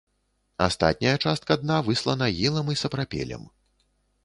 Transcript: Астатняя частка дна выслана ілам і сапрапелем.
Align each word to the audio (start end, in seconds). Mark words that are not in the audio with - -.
Астатняя 0.67 1.13
частка 1.27 1.57
дна 1.65 1.77
выслана 1.91 2.31
ілам 2.47 2.73
і 2.77 2.79
сапрапелем. 2.85 3.47